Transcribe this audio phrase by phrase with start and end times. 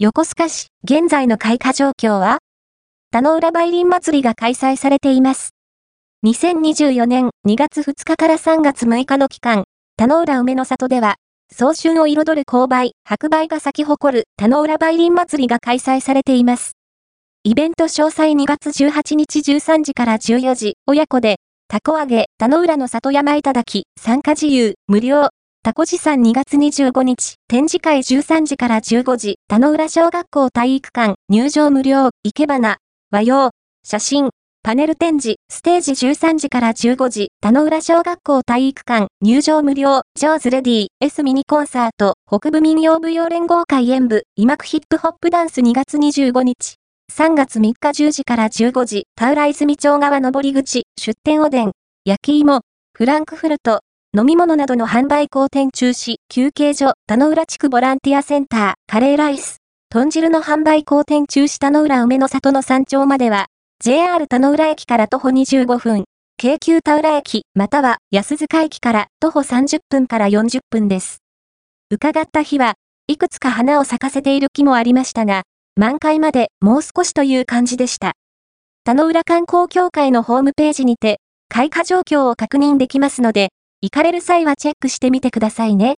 [0.00, 2.38] 横須賀市、現在の開花状況は？
[3.10, 5.50] 田野浦梅林祭りが開催されています。
[6.24, 9.64] 2024年2月2日から3月6日の期間、
[9.96, 11.16] 田野浦梅の里では、
[11.52, 16.76] 早春を彩る勾配、白梅が咲き誇る田野浦梅林祭りが開催されています。
[17.42, 25.30] イベント詳細2月18日13時から14時、親子で、タコ揚げ、田野浦の里山いただき、参加自由、無料、
[25.68, 32.78] タコ持参2月25日、展示会13時から15時、田野浦小学校体育館、入場無料、生け花、
[33.10, 33.50] 和洋、
[33.84, 34.30] 写真、
[34.62, 46.76] パネル展示、ステージ13時から15時、田野浦小学校体育館、入場無料、ジョーズレディー、S ミニコンサート、北部民謡舞踊連合会演舞、イマクヒップホップダンス2月25日、
[47.14, 51.72] 3月3日10時から15時、田浦泉町側上り口、出店おでん、
[52.06, 52.62] 焼き芋、
[52.94, 53.80] フランクフルト、
[54.16, 59.58] 飲み物などの販売好店中止、休憩所、田野浦地区ボランティアセンター、カレーライス、
[59.90, 63.48] 豚汁の販売好店中止田野浦梅の里の山頂までは、
[63.80, 66.04] JR 田野浦駅から徒歩25分、
[66.38, 71.18] 京急田浦駅、または安塚駅から徒歩30分から40分です。
[71.90, 72.76] 伺った日は、
[73.08, 75.42] いくつか花を咲かせている木もありましたが、
[75.76, 78.14] 満開までもう少しという感じでした。
[78.84, 85.86] 田野浦観光協会のホームページにて、開花状況を確認できますので、行かれる際はチェックしてみてくださいね。